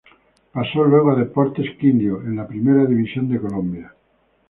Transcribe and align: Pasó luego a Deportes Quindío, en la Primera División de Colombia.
Pasó 0.51 0.83
luego 0.83 1.11
a 1.11 1.15
Deportes 1.15 1.77
Quindío, 1.79 2.23
en 2.23 2.35
la 2.35 2.47
Primera 2.47 2.87
División 2.89 3.29
de 3.29 3.39
Colombia. 3.39 3.93